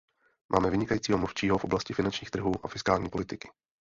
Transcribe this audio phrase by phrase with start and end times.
[0.49, 3.49] Máme vynikajícího mluvčího v oblasti finančních trhů a fiskální politiky.